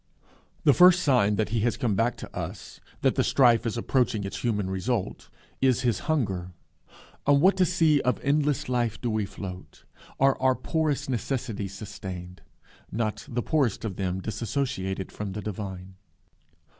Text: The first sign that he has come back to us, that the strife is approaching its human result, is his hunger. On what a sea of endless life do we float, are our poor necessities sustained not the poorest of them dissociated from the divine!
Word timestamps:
The 0.63 0.73
first 0.73 1.03
sign 1.03 1.35
that 1.35 1.49
he 1.49 1.59
has 1.59 1.77
come 1.77 1.93
back 1.93 2.17
to 2.17 2.35
us, 2.35 2.79
that 3.03 3.13
the 3.13 3.23
strife 3.23 3.67
is 3.67 3.77
approaching 3.77 4.23
its 4.23 4.39
human 4.41 4.67
result, 4.67 5.29
is 5.61 5.81
his 5.81 5.99
hunger. 6.09 6.53
On 7.27 7.39
what 7.39 7.61
a 7.61 7.67
sea 7.67 8.01
of 8.01 8.19
endless 8.23 8.67
life 8.67 8.99
do 8.99 9.11
we 9.11 9.27
float, 9.27 9.83
are 10.19 10.41
our 10.41 10.55
poor 10.55 10.89
necessities 10.89 11.75
sustained 11.75 12.41
not 12.91 13.27
the 13.29 13.43
poorest 13.43 13.85
of 13.85 13.97
them 13.97 14.21
dissociated 14.21 15.11
from 15.11 15.33
the 15.33 15.41
divine! 15.43 15.93